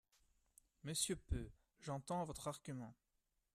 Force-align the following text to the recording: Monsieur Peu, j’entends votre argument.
Monsieur 0.83 1.15
Peu, 1.15 1.51
j’entends 1.79 2.25
votre 2.25 2.47
argument. 2.47 2.95